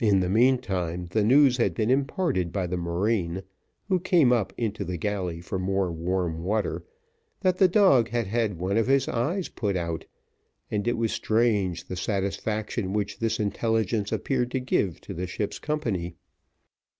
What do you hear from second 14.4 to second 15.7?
to give to the ship's